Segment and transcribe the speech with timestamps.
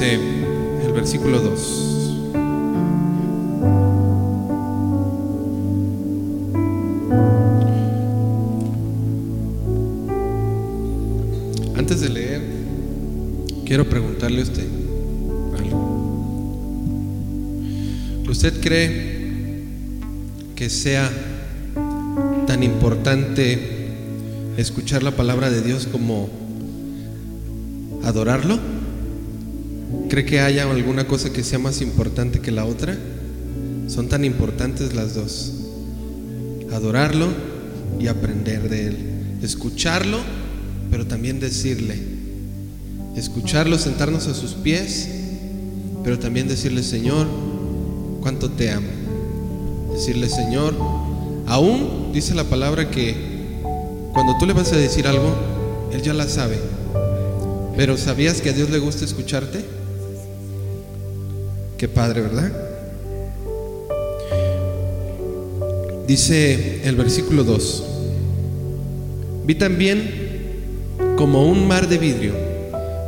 [0.00, 2.32] El versículo 2.
[11.76, 12.42] Antes de leer,
[13.66, 14.68] quiero preguntarle a usted
[15.58, 15.88] algo.
[18.28, 19.64] ¿Usted cree
[20.54, 21.10] que sea
[22.46, 23.88] tan importante
[24.56, 26.28] escuchar la palabra de Dios como
[28.04, 28.77] adorarlo?
[30.08, 32.96] ¿Cree que haya alguna cosa que sea más importante que la otra?
[33.88, 35.52] Son tan importantes las dos.
[36.72, 37.28] Adorarlo
[38.00, 38.96] y aprender de Él.
[39.42, 40.18] Escucharlo,
[40.90, 41.98] pero también decirle.
[43.16, 45.10] Escucharlo, sentarnos a sus pies,
[46.02, 47.26] pero también decirle, Señor,
[48.22, 48.88] cuánto te amo.
[49.92, 50.74] Decirle, Señor,
[51.46, 53.14] aún dice la palabra que
[54.14, 55.34] cuando tú le vas a decir algo,
[55.92, 56.58] Él ya la sabe.
[57.76, 59.77] Pero ¿sabías que a Dios le gusta escucharte?
[61.78, 62.50] Qué padre, ¿verdad?
[66.08, 67.84] Dice el versículo 2.
[69.46, 70.10] Vi también
[71.16, 72.32] como un mar de vidrio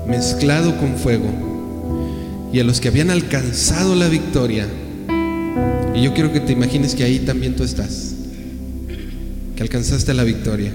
[0.07, 1.27] mezclado con fuego
[2.53, 4.69] y a los que habían alcanzado la victoria.
[5.93, 8.15] Y yo quiero que te imagines que ahí también tú estás,
[9.57, 10.71] que alcanzaste la victoria.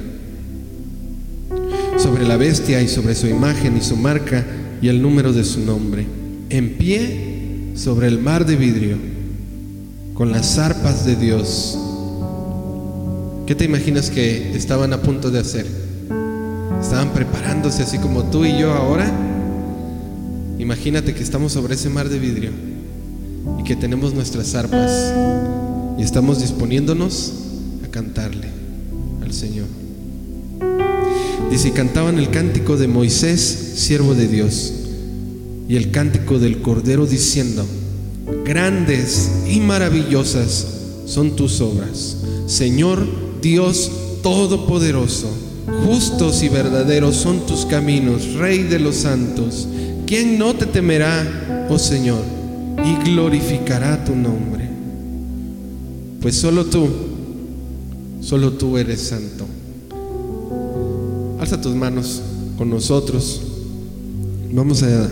[1.97, 4.45] Sobre la bestia y sobre su imagen y su marca
[4.81, 6.05] y el número de su nombre.
[6.49, 7.34] En pie
[7.75, 8.97] sobre el mar de vidrio
[10.13, 11.77] con las arpas de Dios.
[13.45, 15.67] ¿Qué te imaginas que estaban a punto de hacer?
[16.81, 19.11] Estaban preparándose así como tú y yo ahora.
[20.57, 22.51] Imagínate que estamos sobre ese mar de vidrio
[23.59, 25.13] y que tenemos nuestras arpas
[25.97, 27.33] y estamos disponiéndonos
[27.85, 28.47] a cantarle
[29.21, 29.67] al Señor.
[31.51, 33.41] Dice, cantaban el cántico de Moisés,
[33.75, 34.74] siervo de Dios
[35.67, 37.65] y el cántico del Cordero diciendo,
[38.45, 40.67] grandes y maravillosas
[41.05, 43.05] son tus obras, Señor
[43.41, 45.29] Dios Todopoderoso,
[45.85, 49.67] justos y verdaderos son tus caminos, Rey de los santos.
[50.07, 52.23] ¿Quién no te temerá, oh Señor,
[52.83, 54.67] y glorificará tu nombre?
[56.21, 56.87] Pues solo tú,
[58.19, 59.45] solo tú eres santo.
[61.39, 62.21] Alza tus manos
[62.57, 63.41] con nosotros.
[64.51, 65.07] Vamos a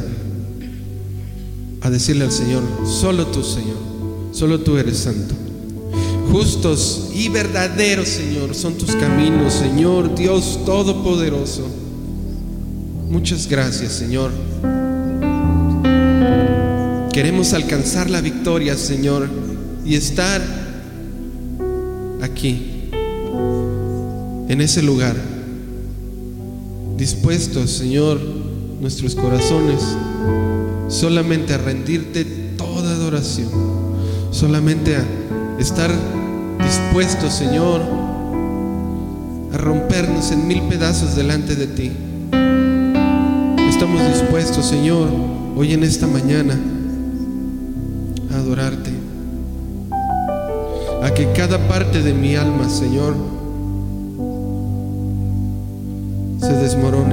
[1.84, 3.76] a decirle al Señor, solo tú, Señor,
[4.32, 5.36] solo tú eres santo.
[6.32, 11.68] Justos y verdaderos, Señor, son tus caminos, Señor, Dios Todopoderoso.
[13.10, 14.32] Muchas gracias, Señor.
[17.12, 19.28] Queremos alcanzar la victoria, Señor,
[19.86, 20.42] y estar
[22.22, 22.90] aquí,
[24.48, 25.16] en ese lugar,
[26.98, 28.20] dispuestos, Señor,
[28.80, 29.82] nuestros corazones
[30.94, 32.24] solamente a rendirte
[32.56, 33.50] toda adoración,
[34.30, 35.04] solamente a
[35.60, 35.92] estar
[36.64, 37.82] dispuesto, Señor,
[39.52, 41.92] a rompernos en mil pedazos delante de ti.
[43.68, 45.10] Estamos dispuestos, Señor,
[45.56, 46.60] hoy en esta mañana
[48.32, 48.92] a adorarte,
[51.02, 53.16] a que cada parte de mi alma, Señor,
[56.40, 57.13] se desmorone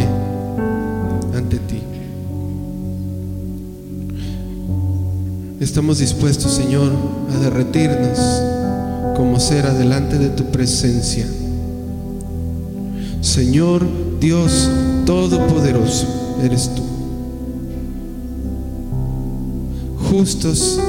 [5.71, 6.91] Estamos dispuestos, Señor,
[7.33, 8.19] a derretirnos
[9.17, 11.25] como cera delante de tu presencia.
[13.21, 13.87] Señor
[14.19, 14.69] Dios
[15.07, 16.83] Todopoderoso, eres tú.
[20.11, 20.81] Justos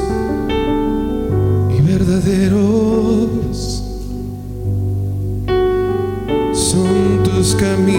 [1.78, 3.84] y verdaderos
[6.56, 7.92] son tus caminos,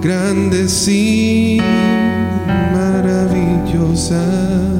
[0.00, 1.60] grandes y
[4.04, 4.73] son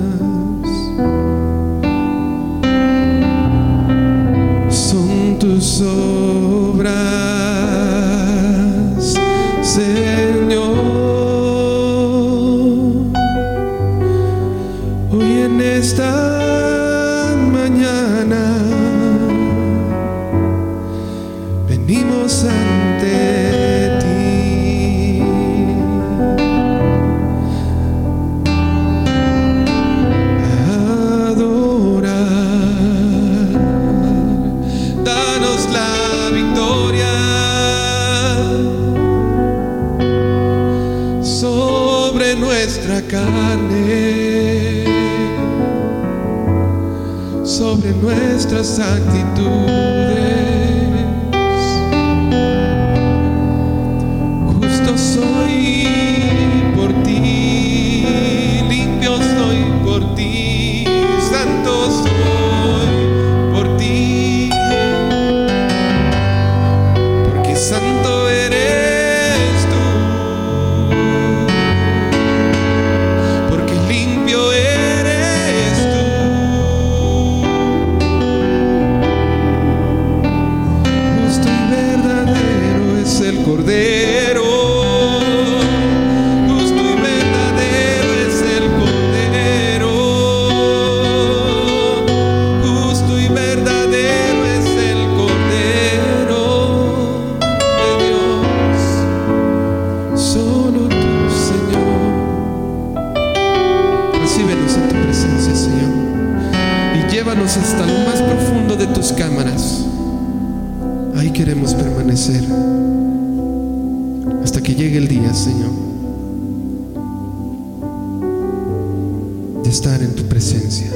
[119.75, 120.87] estar en tu presencia.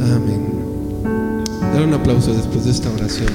[0.00, 1.44] Amén.
[1.72, 3.28] Dar un aplauso después de esta oración.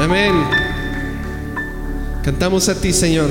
[0.00, 0.32] Amén.
[2.24, 3.30] Cantamos a ti, Señor.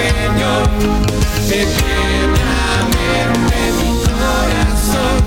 [0.00, 0.64] Señor,
[1.46, 3.18] te tiene
[3.78, 5.18] mi corazón,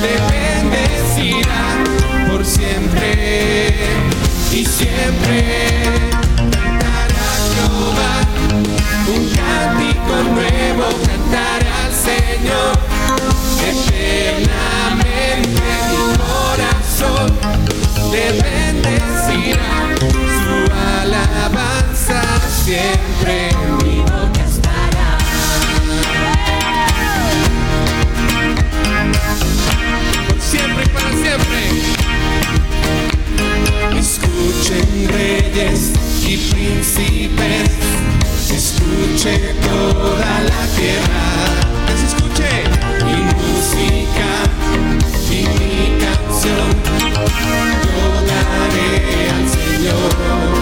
[0.00, 1.62] te bendecirá
[2.28, 3.10] por siempre
[4.52, 5.36] y siempre.
[6.36, 8.14] Cantará Jehová,
[9.16, 12.74] un cántico nuevo cantará al Señor,
[13.66, 17.26] eternamente mi corazón
[18.12, 20.56] te bendecirá su
[21.02, 22.20] alabanza
[22.64, 23.47] siempre.
[35.08, 35.92] reyes
[36.26, 37.70] y príncipes.
[38.46, 41.24] Se escuche toda la tierra.
[41.96, 42.50] Se escuche
[43.04, 44.30] mi música
[45.30, 46.68] y mi canción.
[47.84, 50.57] Yo daré al Señor.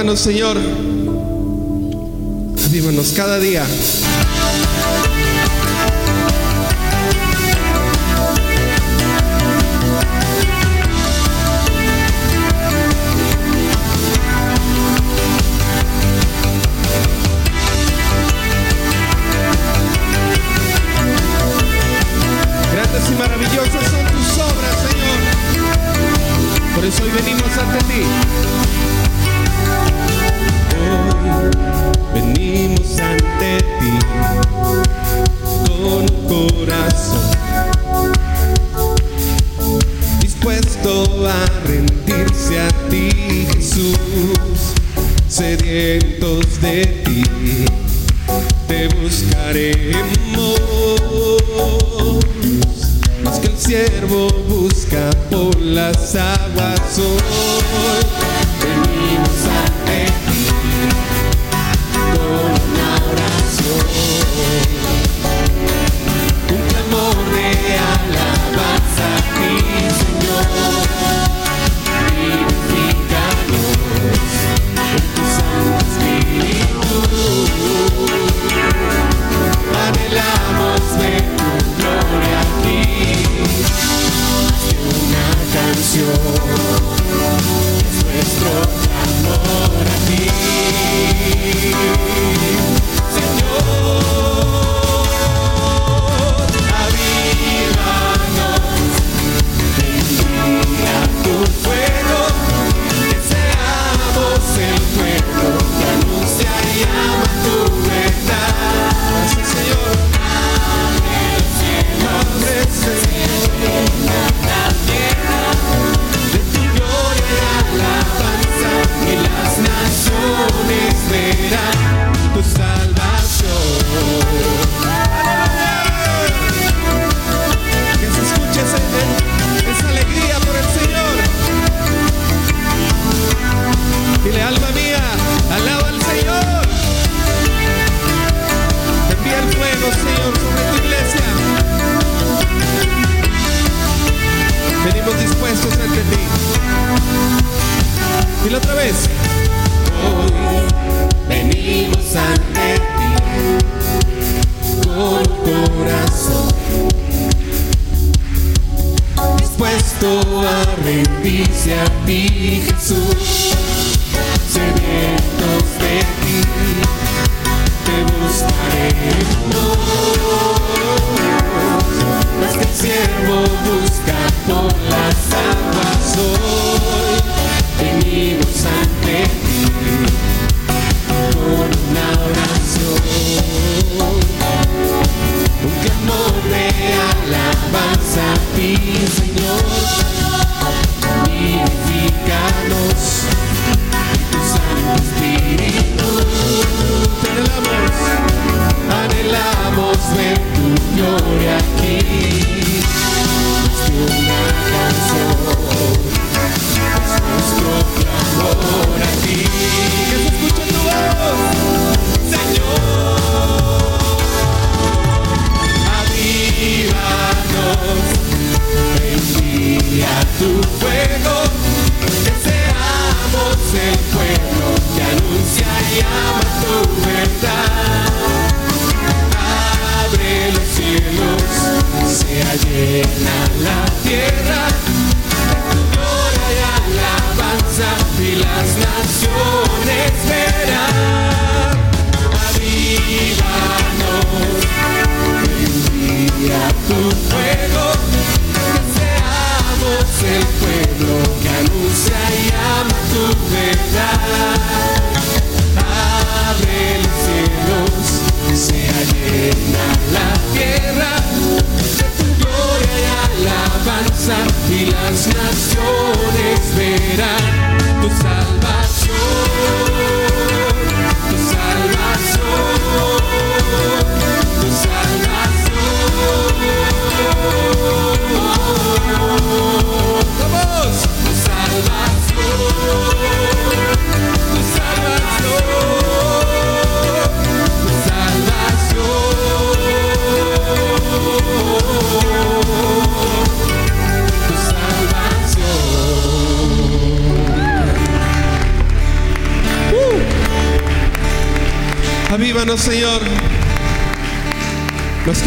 [0.00, 0.56] Avívanos, Señor.
[2.64, 3.66] Avívanos cada día.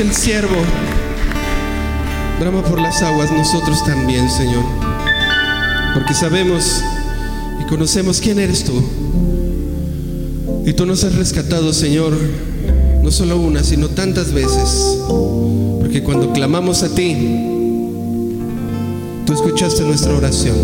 [0.03, 0.57] el siervo
[2.37, 4.63] brama por las aguas, nosotros también, Señor.
[5.93, 6.81] Porque sabemos
[7.61, 8.83] y conocemos quién eres tú.
[10.65, 12.17] Y tú nos has rescatado, Señor,
[13.01, 14.99] no solo una, sino tantas veces.
[15.79, 17.15] Porque cuando clamamos a ti,
[19.25, 20.55] tú escuchaste nuestra oración.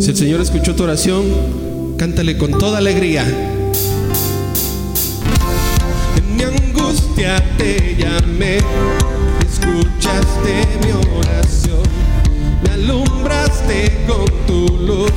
[0.00, 1.24] Si el Señor escuchó tu oración,
[1.96, 3.24] cántale con toda alegría
[7.56, 8.58] te llamé,
[9.44, 11.82] escuchaste mi oración,
[12.62, 15.10] me alumbraste con tu luz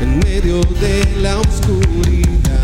[0.00, 2.59] en medio de la oscuridad.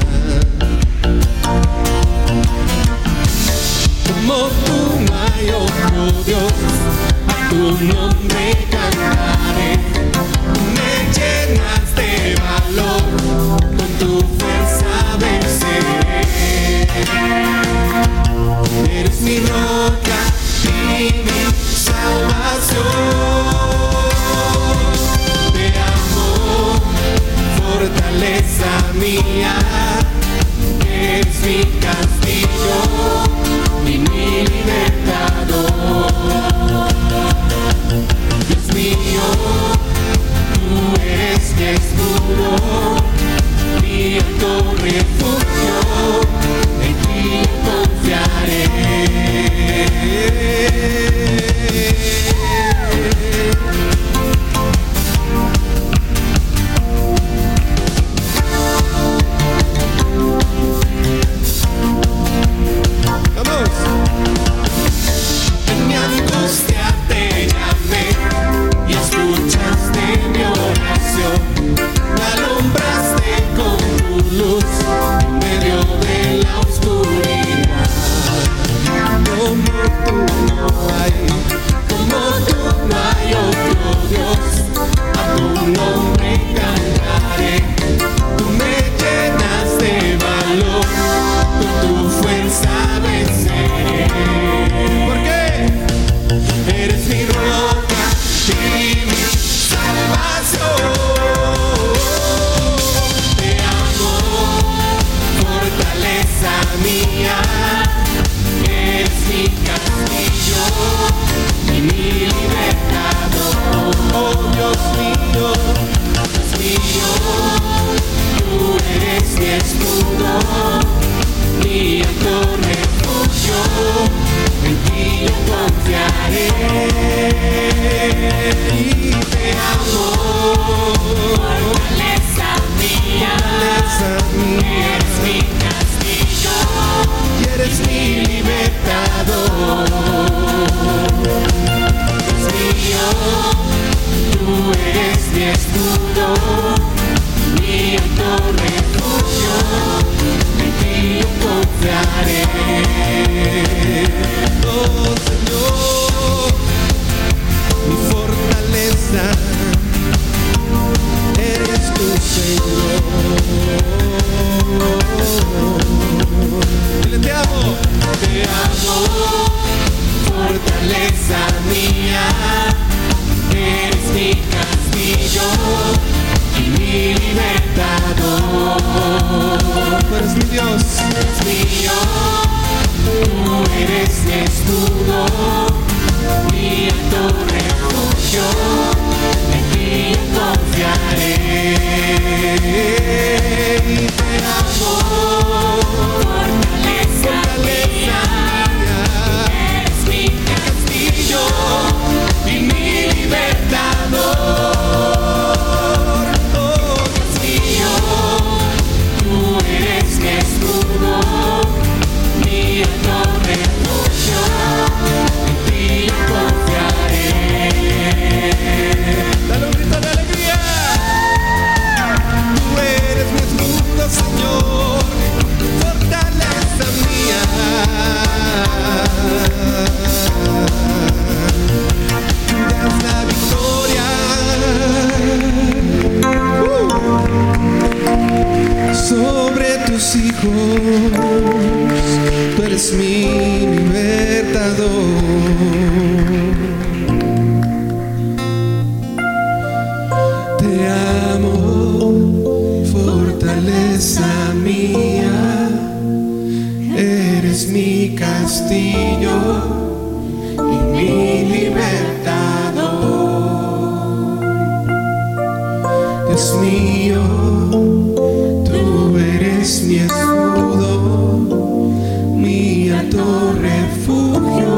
[273.87, 274.77] refugio,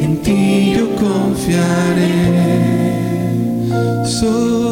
[0.00, 2.16] en ti yo confiaré.
[4.04, 4.71] Soy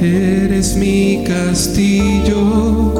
[0.00, 2.93] eres mi castillo.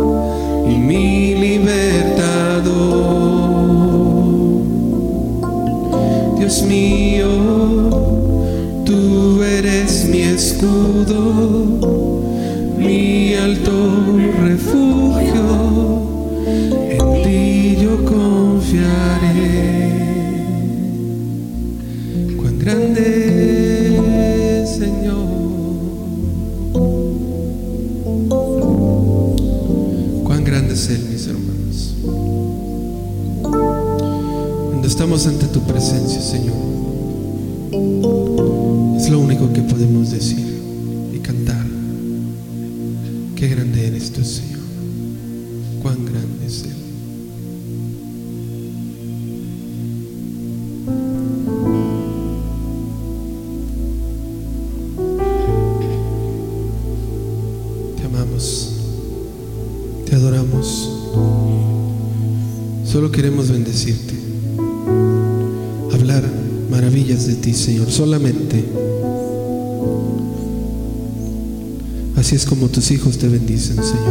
[72.25, 74.09] Así es como tus hijos te bendicen, Señor.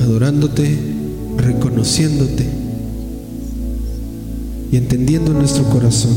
[0.00, 0.78] Adorándote,
[1.38, 2.48] reconociéndote
[4.70, 6.16] y entendiendo nuestro corazón.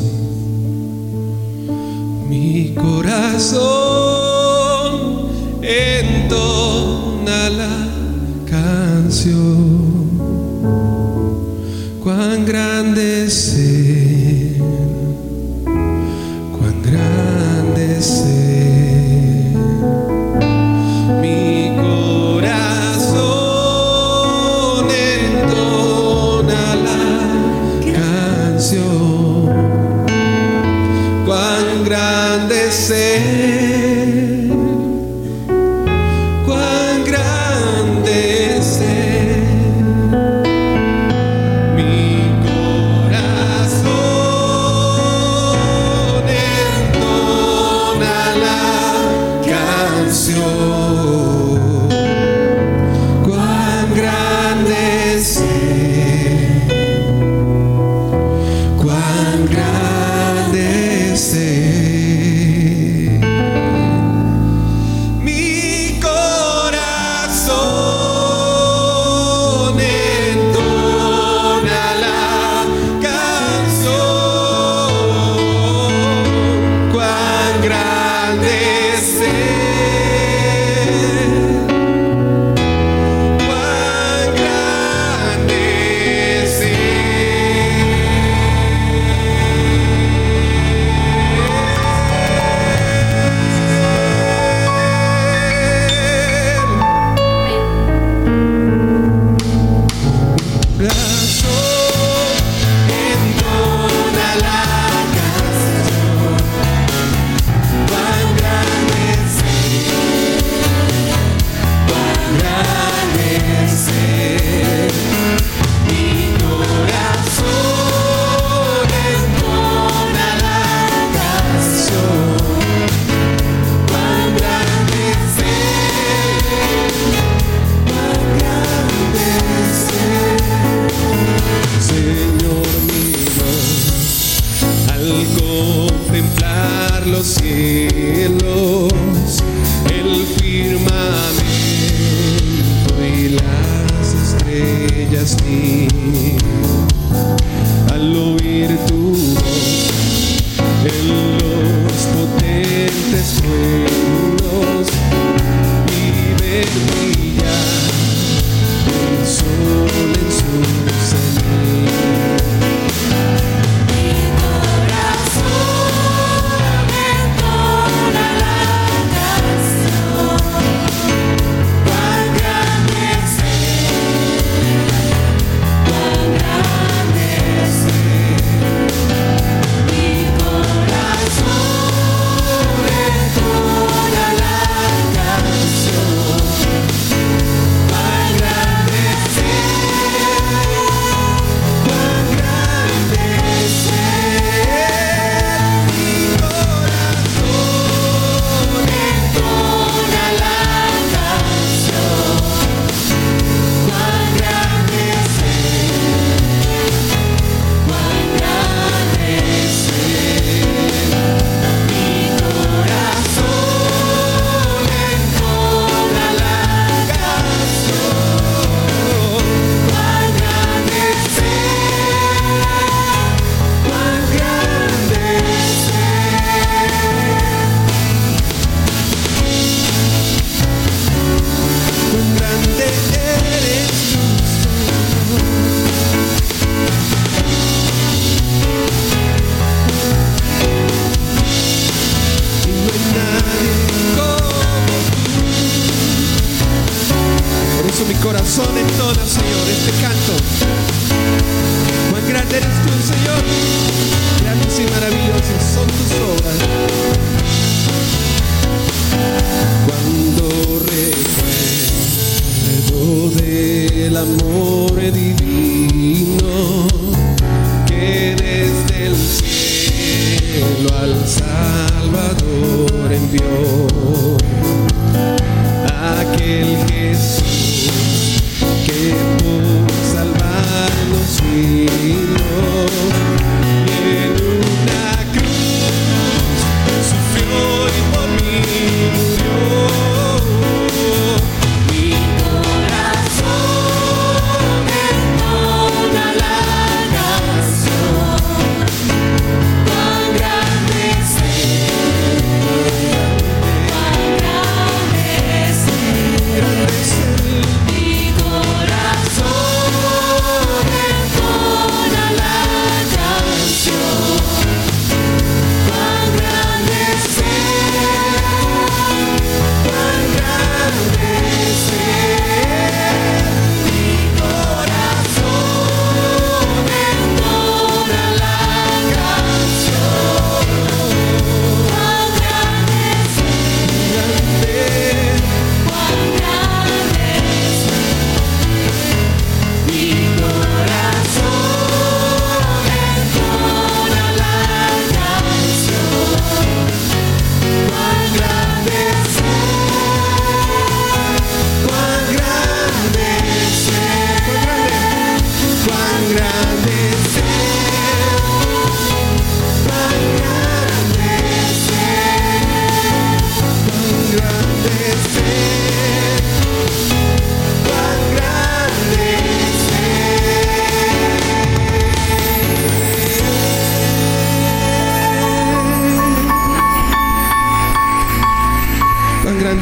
[2.29, 3.92] Mi corazón.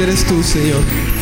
[0.01, 1.20] Eres tú, Señor.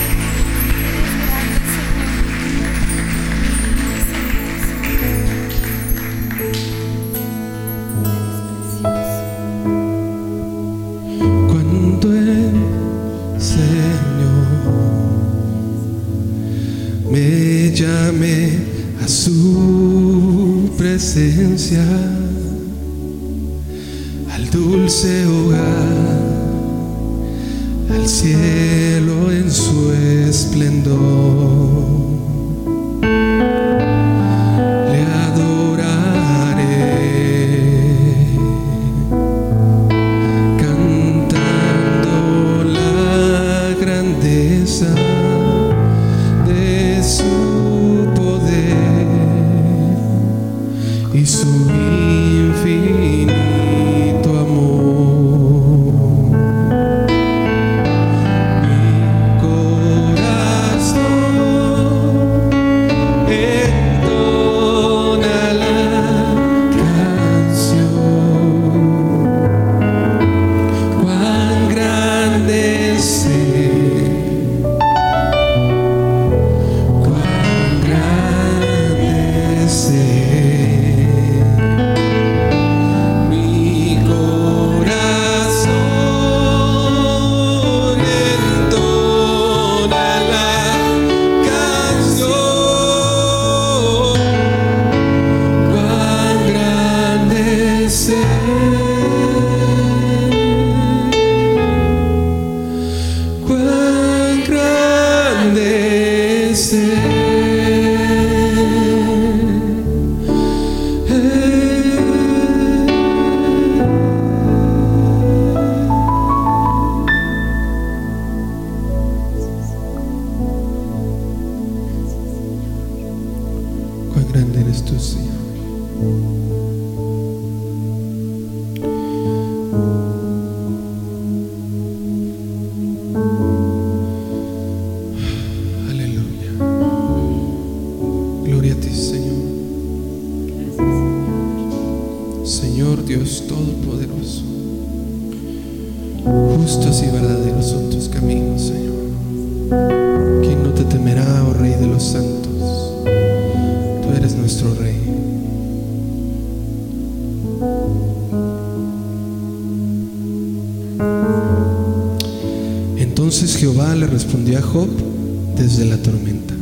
[165.60, 166.54] Desde la tormenta.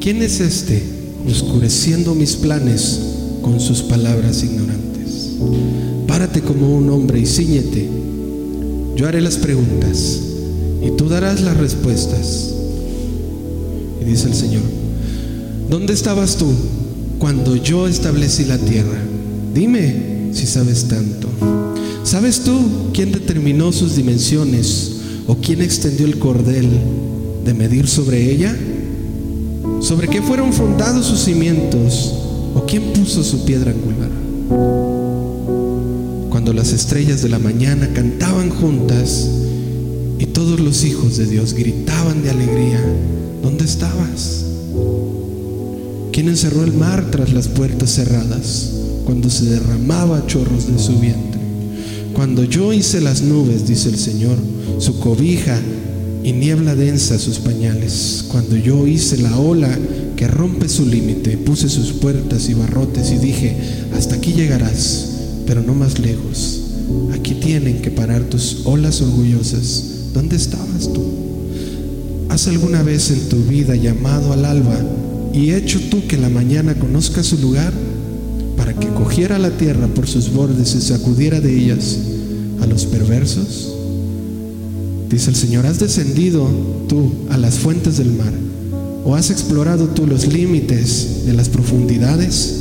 [0.00, 0.82] ¿Quién es este
[1.26, 3.00] oscureciendo mis planes
[3.42, 5.30] con sus palabras ignorantes?
[6.06, 7.88] Párate como un hombre y ciñete.
[8.96, 10.20] Yo haré las preguntas
[10.84, 12.50] y tú darás las respuestas.
[14.00, 14.62] Y dice el Señor,
[15.70, 16.46] ¿dónde estabas tú
[17.18, 18.98] cuando yo establecí la tierra?
[19.54, 21.28] Dime si sabes tanto.
[22.04, 22.58] ¿Sabes tú
[22.92, 24.92] quién determinó sus dimensiones
[25.26, 26.68] o quién extendió el cordel
[27.48, 28.54] de medir sobre ella?
[29.80, 32.12] ¿Sobre qué fueron fundados sus cimientos
[32.54, 34.10] o quién puso su piedra angular?
[36.28, 39.30] Cuando las estrellas de la mañana cantaban juntas
[40.18, 42.84] y todos los hijos de Dios gritaban de alegría,
[43.42, 44.44] ¿dónde estabas?
[46.12, 48.72] ¿Quién encerró el mar tras las puertas cerradas
[49.06, 51.40] cuando se derramaba chorros de su vientre?
[52.12, 54.36] Cuando yo hice las nubes, dice el Señor,
[54.80, 55.58] su cobija
[56.22, 58.24] y niebla densa sus pañales.
[58.28, 59.76] Cuando yo hice la ola
[60.16, 63.56] que rompe su límite, puse sus puertas y barrotes y dije,
[63.96, 65.08] hasta aquí llegarás,
[65.46, 66.60] pero no más lejos.
[67.12, 69.84] Aquí tienen que parar tus olas orgullosas.
[70.12, 71.02] ¿Dónde estabas tú?
[72.28, 74.78] ¿Has alguna vez en tu vida llamado al alba
[75.32, 77.72] y hecho tú que la mañana conozca su lugar
[78.56, 81.98] para que cogiera la tierra por sus bordes y sacudiera de ellas
[82.60, 83.77] a los perversos?
[85.10, 86.46] Dice el Señor, ¿has descendido
[86.88, 88.32] tú a las fuentes del mar?
[89.04, 92.54] ¿O has explorado tú los límites de las profundidades?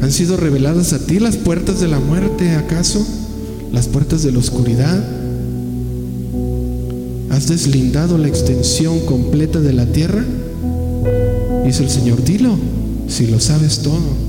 [0.00, 3.04] ¿Han sido reveladas a ti las puertas de la muerte, acaso?
[3.72, 5.04] ¿Las puertas de la oscuridad?
[7.30, 10.24] ¿Has deslindado la extensión completa de la tierra?
[11.64, 12.56] Dice el Señor, dilo,
[13.08, 14.28] si lo sabes todo.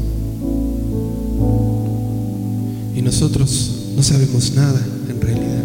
[2.95, 5.58] Y nosotros no sabemos nada en realidad.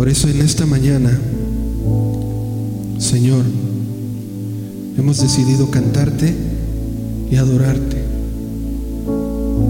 [0.00, 1.10] Por eso en esta mañana,
[2.98, 3.44] Señor,
[4.96, 6.34] hemos decidido cantarte
[7.30, 7.98] y adorarte.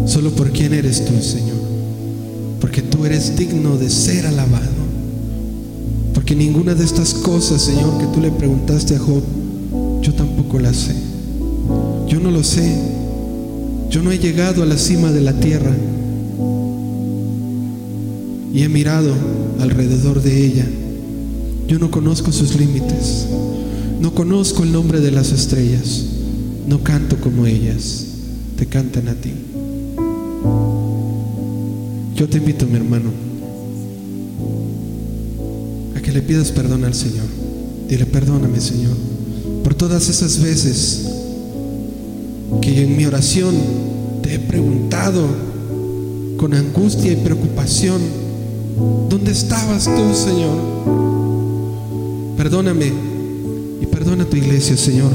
[0.06, 1.56] Solo por quién eres tú, Señor.
[2.60, 4.70] Porque tú eres digno de ser alabado.
[6.14, 9.24] Porque ninguna de estas cosas, Señor, que tú le preguntaste a Job,
[10.00, 10.94] yo tampoco las sé.
[12.06, 12.72] Yo no lo sé.
[13.90, 15.74] Yo no he llegado a la cima de la tierra
[18.52, 19.12] y he mirado
[19.60, 20.66] alrededor de ella.
[21.68, 23.26] Yo no conozco sus límites.
[24.00, 26.04] No conozco el nombre de las estrellas.
[26.66, 28.06] No canto como ellas.
[28.56, 29.32] Te cantan a ti.
[32.20, 33.08] Yo te invito, mi hermano,
[35.96, 37.24] a que le pidas perdón al Señor.
[37.88, 38.94] Dile, perdóname, Señor,
[39.64, 41.06] por todas esas veces
[42.60, 43.54] que en mi oración
[44.22, 45.26] te he preguntado
[46.36, 48.02] con angustia y preocupación,
[49.08, 50.58] ¿dónde estabas tú, Señor?
[52.36, 52.92] Perdóname
[53.80, 55.12] y perdona a tu iglesia, Señor,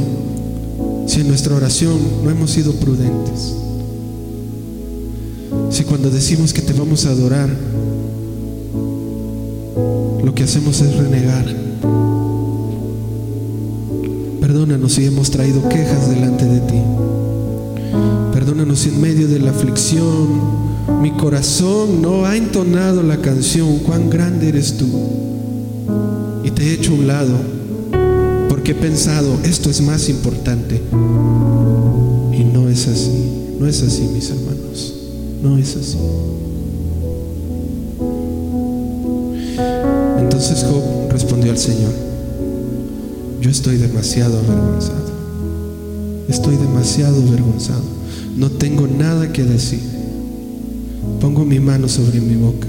[1.08, 3.56] si en nuestra oración no hemos sido prudentes.
[5.70, 7.50] Si cuando decimos que te vamos a adorar,
[10.24, 11.46] lo que hacemos es renegar.
[14.40, 16.82] Perdónanos si hemos traído quejas delante de ti.
[18.34, 20.65] Perdónanos si en medio de la aflicción
[21.02, 24.86] mi corazón no ha entonado la canción, cuán grande eres tú.
[26.44, 27.34] Y te he hecho un lado
[28.50, 30.82] porque he pensado, esto es más importante.
[32.34, 34.94] Y no es así, no es así, mis hermanos,
[35.42, 35.98] no es así.
[40.20, 41.94] Entonces Job respondió al Señor,
[43.42, 45.12] yo estoy demasiado avergonzado,
[46.28, 47.84] estoy demasiado avergonzado,
[48.36, 49.95] no tengo nada que decir.
[51.36, 52.66] Pongo mi mano sobre mi boca.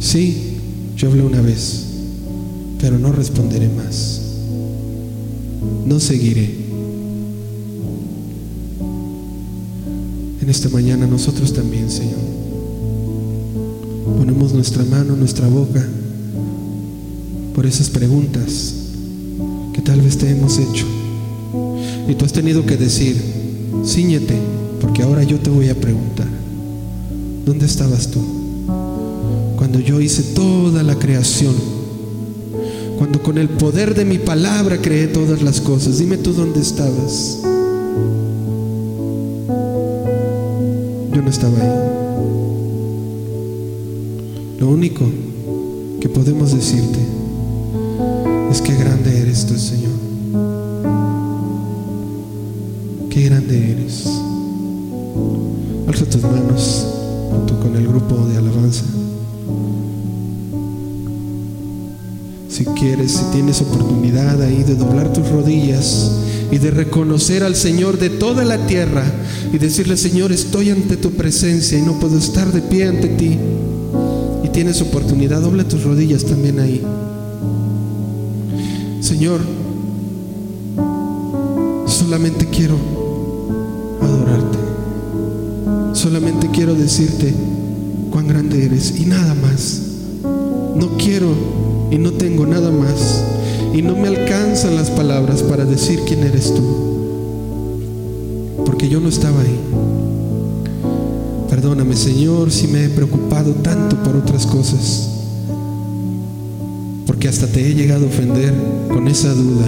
[0.00, 0.56] Sí,
[0.96, 1.84] yo hablé una vez,
[2.80, 4.22] pero no responderé más.
[5.86, 6.50] No seguiré.
[10.42, 12.18] En esta mañana nosotros también, Señor,
[14.18, 15.86] ponemos nuestra mano, nuestra boca
[17.54, 18.74] por esas preguntas
[19.72, 20.86] que tal vez te hemos hecho.
[22.08, 23.16] Y tú has tenido que decir,
[23.84, 24.34] ciñete,
[24.80, 26.25] porque ahora yo te voy a preguntar,
[27.46, 28.18] ¿dónde estabas tú?
[29.56, 31.54] Cuando yo hice toda la creación,
[32.98, 37.38] cuando con el poder de mi palabra creé todas las cosas, dime tú dónde estabas.
[41.12, 41.70] Yo no estaba ahí.
[44.58, 45.04] Lo único
[46.00, 46.98] que podemos decirte
[48.50, 49.92] es que grande eres tú, Señor.
[53.08, 54.04] Qué grande eres.
[55.86, 56.95] Alza tus manos
[57.30, 58.84] junto con el grupo de alabanza.
[62.48, 66.10] Si quieres, si tienes oportunidad ahí de doblar tus rodillas
[66.50, 69.04] y de reconocer al Señor de toda la tierra
[69.52, 73.38] y decirle, Señor, estoy ante tu presencia y no puedo estar de pie ante ti.
[74.42, 76.82] Y tienes oportunidad, dobla tus rodillas también ahí.
[79.00, 79.40] Señor,
[81.86, 82.95] solamente quiero
[85.96, 87.32] Solamente quiero decirte
[88.10, 89.80] cuán grande eres y nada más.
[90.76, 91.28] No quiero
[91.90, 93.24] y no tengo nada más.
[93.72, 96.62] Y no me alcanzan las palabras para decir quién eres tú.
[98.66, 99.58] Porque yo no estaba ahí.
[101.48, 105.08] Perdóname, Señor, si me he preocupado tanto por otras cosas.
[107.06, 108.52] Porque hasta te he llegado a ofender
[108.92, 109.66] con esa duda.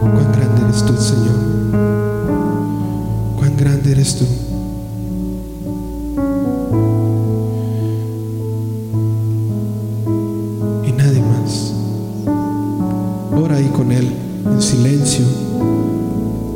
[0.00, 1.36] Cuán grande eres tú, Señor.
[3.36, 4.24] Cuán grande eres tú.
[13.92, 14.08] Él
[14.46, 15.24] en silencio.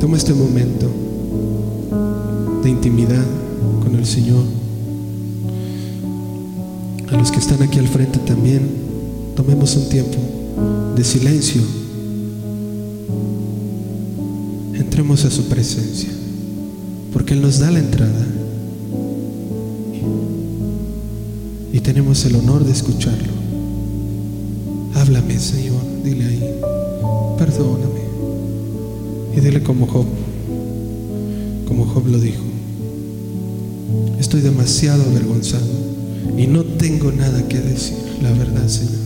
[0.01, 0.91] Toma este momento
[2.63, 3.25] de intimidad
[3.83, 4.45] con el Señor.
[7.11, 8.63] A los que están aquí al frente también,
[9.37, 10.19] tomemos un tiempo
[10.97, 11.63] de silencio.
[14.75, 16.11] Entremos a su presencia,
[17.13, 18.27] porque Él nos da la entrada.
[21.73, 23.33] Y tenemos el honor de escucharlo.
[24.95, 26.55] Háblame, Señor, dile ahí,
[27.37, 28.01] perdóname.
[29.37, 30.07] Y dile como Job,
[31.67, 32.43] como Job lo dijo.
[34.19, 35.67] Estoy demasiado avergonzado
[36.37, 39.04] y no tengo nada que decir, la verdad, Señor.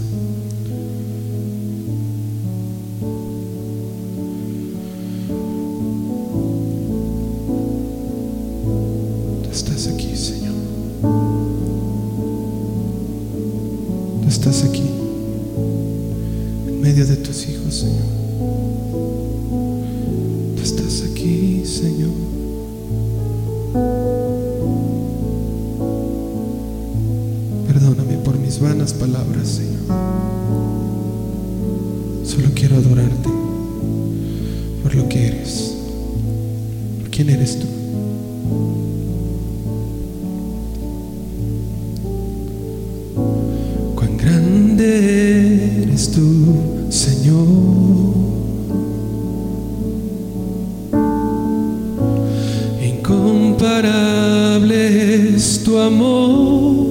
[54.78, 56.86] Es tu amor.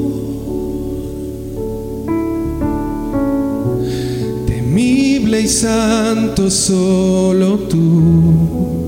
[4.45, 8.87] Temible y santo solo tú.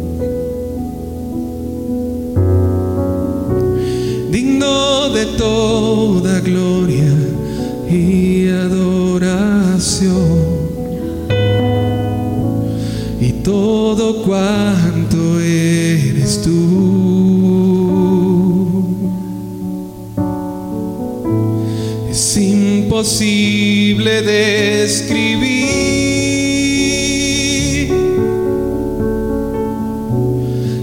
[4.31, 7.13] digno de toda gloria
[7.89, 10.09] y adoración.
[13.19, 16.68] Y todo cuanto eres tú.
[22.99, 25.47] Imposible describir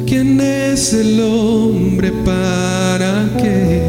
[0.06, 3.82] quién es el hombre para que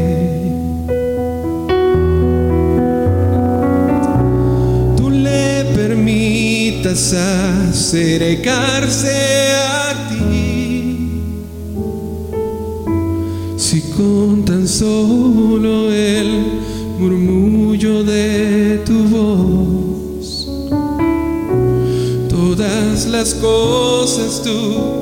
[4.94, 7.14] tú le permitas
[7.70, 9.16] acercarse
[9.54, 11.22] a ti.
[13.56, 15.87] Si con tan solo
[23.08, 24.97] las cosas tú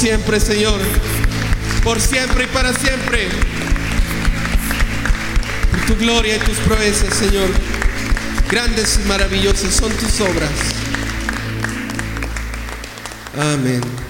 [0.00, 0.80] siempre, Señor.
[1.84, 3.28] Por siempre y para siempre.
[5.70, 7.50] Por tu gloria y tus proezas, Señor.
[8.50, 10.50] Grandes y maravillosas son tus obras.
[13.38, 14.09] Amén.